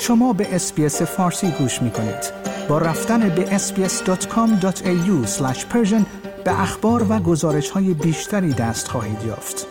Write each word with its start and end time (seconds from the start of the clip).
شما 0.00 0.32
به 0.32 0.54
اسپیس 0.54 1.02
فارسی 1.02 1.50
گوش 1.50 1.82
می 1.82 1.90
کنید. 1.90 2.32
با 2.68 2.78
رفتن 2.78 3.28
به 3.28 3.58
sbs.com.au 3.58 5.28
به 6.44 6.60
اخبار 6.60 7.06
و 7.12 7.18
گزارش 7.18 7.70
های 7.70 7.94
بیشتری 7.94 8.52
دست 8.52 8.88
خواهید 8.88 9.24
یافت. 9.26 9.66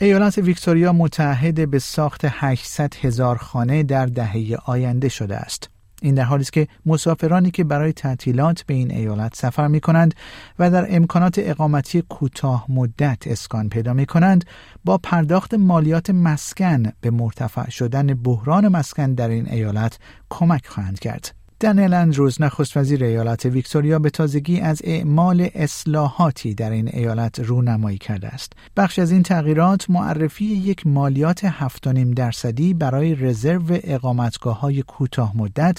ایالات 0.00 0.38
ویکتوریا 0.38 0.92
متحد 0.92 1.70
به 1.70 1.78
ساخت 1.78 2.20
800 2.24 2.94
هزار 2.94 3.36
خانه 3.36 3.82
در 3.82 4.06
دهه 4.06 4.58
آینده 4.64 5.08
شده 5.08 5.36
است. 5.36 5.70
این 6.02 6.14
در 6.14 6.22
حالی 6.22 6.42
است 6.42 6.52
که 6.52 6.68
مسافرانی 6.86 7.50
که 7.50 7.64
برای 7.64 7.92
تعطیلات 7.92 8.62
به 8.62 8.74
این 8.74 8.90
ایالت 8.90 9.36
سفر 9.36 9.68
می 9.68 9.80
کنند 9.80 10.14
و 10.58 10.70
در 10.70 10.96
امکانات 10.96 11.34
اقامتی 11.38 12.02
کوتاه 12.02 12.66
مدت 12.68 13.26
اسکان 13.26 13.68
پیدا 13.68 13.92
می 13.92 14.06
کنند 14.06 14.44
با 14.84 14.98
پرداخت 14.98 15.54
مالیات 15.54 16.10
مسکن 16.10 16.82
به 17.00 17.10
مرتفع 17.10 17.70
شدن 17.70 18.14
بحران 18.14 18.68
مسکن 18.68 19.14
در 19.14 19.28
این 19.28 19.48
ایالت 19.48 19.98
کمک 20.30 20.66
خواهند 20.66 20.98
کرد. 20.98 21.37
دنیل 21.60 21.94
اندروز 21.94 22.42
نخست 22.42 22.76
وزیر 22.76 23.04
ایالت 23.04 23.44
ویکتوریا 23.44 23.98
به 23.98 24.10
تازگی 24.10 24.60
از 24.60 24.80
اعمال 24.84 25.48
اصلاحاتی 25.54 26.54
در 26.54 26.70
این 26.70 26.88
ایالت 26.92 27.40
رونمایی 27.40 27.98
کرده 27.98 28.28
است. 28.28 28.52
بخش 28.76 28.98
از 28.98 29.12
این 29.12 29.22
تغییرات 29.22 29.90
معرفی 29.90 30.44
یک 30.44 30.86
مالیات 30.86 31.48
7.5 31.48 31.88
درصدی 32.16 32.74
برای 32.74 33.14
رزرو 33.14 33.62
اقامتگاه 33.68 34.60
های 34.60 34.82
کوتاه 34.82 35.36
مدت 35.36 35.78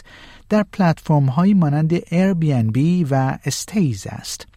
در 0.50 0.66
پلتفرم 0.74 1.26
هایی 1.26 1.54
مانند 1.54 2.00
Airbnb 2.00 3.08
و 3.12 3.38
استیز 3.46 4.08
است. 4.08 4.49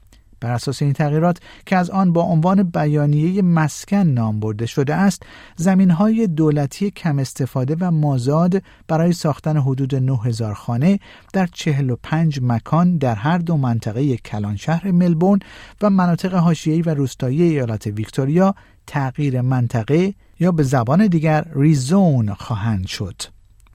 بر 0.43 0.51
اساس 0.51 0.83
این 0.83 0.93
تغییرات 0.93 1.39
که 1.67 1.77
از 1.77 1.91
آن 1.91 2.13
با 2.13 2.23
عنوان 2.23 2.63
بیانیه 2.63 3.43
مسکن 3.43 3.97
نام 3.97 4.41
برده 4.41 4.67
شده 4.67 4.95
است 4.95 5.23
زمین 5.57 5.91
های 5.91 6.27
دولتی 6.27 6.91
کم 6.91 7.19
استفاده 7.19 7.77
و 7.81 7.91
مازاد 7.91 8.63
برای 8.89 9.13
ساختن 9.13 9.57
حدود 9.57 9.95
9000 9.95 10.55
خانه 10.55 10.99
در 11.33 11.47
45 11.47 12.39
مکان 12.43 12.97
در 12.97 13.15
هر 13.15 13.39
دو 13.39 13.57
منطقه 13.57 14.17
کلان 14.17 14.57
شهر 14.57 14.91
ملبورن 14.91 15.41
و 15.83 15.91
مناطق 15.91 16.35
حاشیه‌ای 16.35 16.83
و 16.83 16.95
روستایی 16.95 17.43
ایالت 17.43 17.87
ویکتوریا 17.87 18.55
تغییر 18.87 19.41
منطقه 19.41 20.15
یا 20.41 20.53
به 20.53 20.63
زبان 20.63 21.07
دیگر 21.07 21.45
ریزون 21.55 22.35
خواهند 22.35 22.87
شد. 22.87 23.23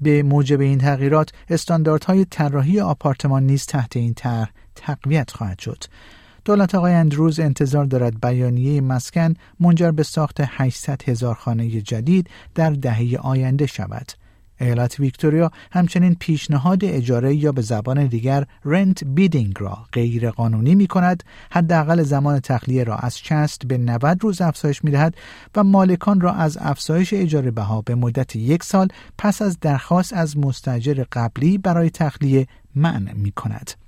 به 0.01 0.23
موجب 0.23 0.61
این 0.61 0.79
تغییرات 0.79 1.31
استانداردهای 1.49 2.25
طراحی 2.25 2.79
آپارتمان 2.79 3.43
نیز 3.43 3.65
تحت 3.65 3.97
این 3.97 4.13
طرح 4.13 4.51
تقویت 4.75 5.31
خواهد 5.31 5.59
شد. 5.59 5.83
دولت 6.47 6.75
آقای 6.75 6.93
اندروز 6.93 7.39
انتظار 7.39 7.85
دارد 7.85 8.21
بیانیه 8.21 8.81
مسکن 8.81 9.33
منجر 9.59 9.91
به 9.91 10.03
ساخت 10.03 10.37
800 10.41 11.09
هزار 11.09 11.35
خانه 11.35 11.81
جدید 11.81 12.29
در 12.55 12.69
دهه 12.69 13.17
آینده 13.21 13.65
شود. 13.65 14.11
ایالت 14.59 14.99
ویکتوریا 14.99 15.51
همچنین 15.71 16.15
پیشنهاد 16.19 16.85
اجاره 16.85 17.35
یا 17.35 17.51
به 17.51 17.61
زبان 17.61 18.05
دیگر 18.05 18.45
رنت 18.65 19.03
بیدینگ 19.03 19.53
را 19.59 19.77
غیر 19.93 20.31
قانونی 20.31 20.75
می 20.75 20.87
کند 20.87 21.23
حداقل 21.51 22.03
زمان 22.03 22.39
تخلیه 22.39 22.83
را 22.83 22.95
از 22.95 23.19
60 23.19 23.65
به 23.65 23.77
90 23.77 24.23
روز 24.23 24.41
افزایش 24.41 24.83
می 24.83 24.91
دهد 24.91 25.15
و 25.55 25.63
مالکان 25.63 26.21
را 26.21 26.33
از 26.33 26.57
افزایش 26.61 27.13
اجاره 27.13 27.51
بها 27.51 27.81
به 27.81 27.95
مدت 27.95 28.35
یک 28.35 28.63
سال 28.63 28.87
پس 29.17 29.41
از 29.41 29.59
درخواست 29.59 30.13
از 30.13 30.37
مستجر 30.37 31.03
قبلی 31.11 31.57
برای 31.57 31.89
تخلیه 31.89 32.47
منع 32.75 33.13
می 33.13 33.31
کند. 33.31 33.86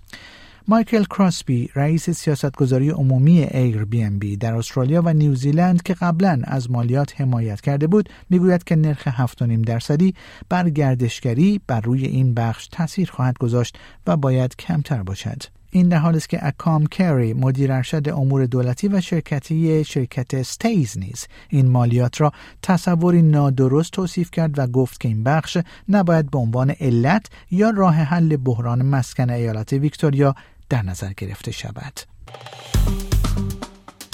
مایکل 0.70 1.04
کراسبی 1.04 1.70
رئیس 1.76 2.10
سیاستگذاری 2.10 2.90
عمومی 2.90 3.44
Airbnb 3.44 4.38
در 4.38 4.56
استرالیا 4.56 5.02
و 5.06 5.14
نیوزیلند 5.14 5.84
که 5.84 5.94
قبلا 5.94 6.42
از 6.44 6.72
مالیات 6.72 7.22
حمایت 7.22 7.62
کرده 7.62 7.88
بود 7.88 8.10
می‌گوید 8.30 8.64
که 8.64 8.76
نرخ 8.76 9.08
7.5 9.08 9.66
درصدی 9.66 10.14
بر 10.50 10.70
گردشگری 10.70 11.62
بر 11.68 11.82
روی 11.82 12.06
این 12.06 12.34
بخش 12.34 12.68
تاثیر 12.68 13.12
خواهد 13.12 13.38
گذاشت 13.38 13.78
و 14.08 14.18
باید 14.18 14.56
کمتر 14.56 15.04
باشد. 15.04 15.44
این 15.72 15.90
در 15.90 15.98
حال 15.98 16.16
است 16.16 16.30
که 16.30 16.48
اکام 16.48 16.86
کری 16.86 17.34
مدیر 17.34 17.72
ارشد 17.72 18.10
امور 18.10 18.46
دولتی 18.46 18.88
و 18.88 19.02
شرکتی 19.02 19.84
شرکت 19.84 20.34
Stayz 20.34 20.98
نیز 20.98 21.28
این 21.50 21.70
مالیات 21.70 22.22
را 22.22 22.32
تصوری 22.62 23.22
نادرست 23.22 23.92
توصیف 23.92 24.32
کرد 24.32 24.60
و 24.60 24.68
گفت 24.68 25.00
که 25.00 25.08
این 25.08 25.24
بخش 25.24 25.58
نباید 25.90 26.32
به 26.32 26.38
عنوان 26.38 26.70
علت 26.70 27.26
یا 27.52 27.70
راه 27.70 27.96
حل 27.96 28.38
بحران 28.38 28.82
مسکن 28.86 29.30
ایالت 29.30 29.74
ویکتوریا 29.74 30.36
در 30.70 30.82
نظر 30.82 31.14
گرفته 31.14 31.52
شود. 31.52 32.00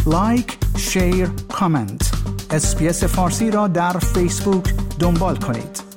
like، 0.05 0.57
share، 0.77 1.27
comment. 1.27 2.11
SBS 2.51 3.03
فارسی 3.03 3.51
را 3.51 3.67
در 3.67 3.99
فیسبوک 3.99 4.73
دنبال 4.99 5.35
کنید. 5.35 5.94